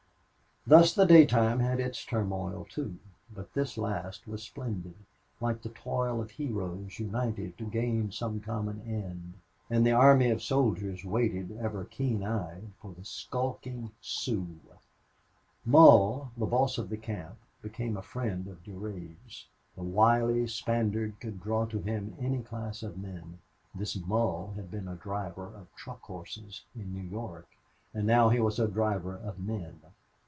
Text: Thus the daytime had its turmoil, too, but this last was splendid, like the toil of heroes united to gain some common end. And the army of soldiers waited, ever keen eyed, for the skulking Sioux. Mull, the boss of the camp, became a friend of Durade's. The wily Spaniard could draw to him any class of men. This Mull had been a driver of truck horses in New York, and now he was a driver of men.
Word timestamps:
Thus 0.67 0.93
the 0.93 1.05
daytime 1.05 1.59
had 1.59 1.79
its 1.79 2.05
turmoil, 2.05 2.67
too, 2.69 2.99
but 3.33 3.51
this 3.55 3.79
last 3.79 4.27
was 4.27 4.43
splendid, 4.43 4.93
like 5.41 5.63
the 5.63 5.69
toil 5.69 6.21
of 6.21 6.29
heroes 6.29 6.99
united 6.99 7.57
to 7.57 7.65
gain 7.67 8.11
some 8.11 8.39
common 8.41 8.79
end. 8.81 9.33
And 9.71 9.83
the 9.83 9.91
army 9.93 10.29
of 10.29 10.43
soldiers 10.43 11.03
waited, 11.03 11.57
ever 11.59 11.85
keen 11.85 12.23
eyed, 12.23 12.69
for 12.79 12.93
the 12.93 13.03
skulking 13.03 13.89
Sioux. 14.01 14.59
Mull, 15.65 16.31
the 16.37 16.45
boss 16.45 16.77
of 16.77 16.89
the 16.89 16.97
camp, 16.97 17.37
became 17.63 17.97
a 17.97 18.03
friend 18.03 18.45
of 18.45 18.63
Durade's. 18.63 19.47
The 19.75 19.81
wily 19.81 20.45
Spaniard 20.45 21.19
could 21.19 21.41
draw 21.41 21.65
to 21.65 21.81
him 21.81 22.15
any 22.19 22.43
class 22.43 22.83
of 22.83 22.99
men. 22.99 23.39
This 23.73 23.95
Mull 23.95 24.53
had 24.55 24.69
been 24.69 24.87
a 24.87 24.95
driver 24.95 25.47
of 25.47 25.73
truck 25.75 26.01
horses 26.03 26.65
in 26.75 26.93
New 26.93 27.09
York, 27.09 27.47
and 27.95 28.05
now 28.05 28.29
he 28.29 28.39
was 28.39 28.59
a 28.59 28.67
driver 28.67 29.15
of 29.17 29.39
men. 29.39 29.81